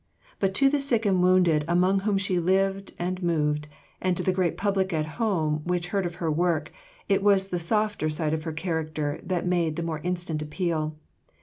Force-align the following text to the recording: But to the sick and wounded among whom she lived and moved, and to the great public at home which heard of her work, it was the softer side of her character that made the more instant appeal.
But 0.39 0.55
to 0.55 0.67
the 0.67 0.79
sick 0.79 1.05
and 1.05 1.21
wounded 1.21 1.63
among 1.67 1.99
whom 1.99 2.17
she 2.17 2.39
lived 2.39 2.91
and 2.97 3.21
moved, 3.21 3.67
and 4.01 4.17
to 4.17 4.23
the 4.23 4.31
great 4.33 4.57
public 4.57 4.91
at 4.91 5.05
home 5.21 5.61
which 5.63 5.89
heard 5.89 6.07
of 6.07 6.15
her 6.15 6.31
work, 6.31 6.71
it 7.07 7.21
was 7.21 7.49
the 7.49 7.59
softer 7.59 8.09
side 8.09 8.33
of 8.33 8.41
her 8.43 8.51
character 8.51 9.19
that 9.21 9.45
made 9.45 9.75
the 9.75 9.83
more 9.83 9.99
instant 9.99 10.41
appeal. 10.41 10.97